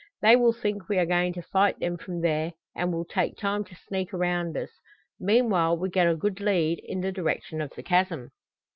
They 0.23 0.35
will 0.35 0.51
think 0.51 0.89
we 0.89 0.97
are 0.97 1.05
going 1.05 1.31
to 1.33 1.43
fight 1.43 1.77
them 1.77 1.95
from 1.95 2.21
there 2.21 2.53
and 2.75 2.91
will 2.91 3.05
take 3.05 3.37
time 3.37 3.63
to 3.65 3.75
sneak 3.75 4.11
around 4.15 4.57
us. 4.57 4.71
Meanwhile 5.19 5.77
we'll 5.77 5.91
get 5.91 6.07
a 6.09 6.15
good 6.15 6.39
lead 6.39 6.79
in 6.83 7.01
the 7.01 7.11
direction 7.11 7.61
of 7.61 7.69
the 7.75 7.83
chasm." 7.83 8.31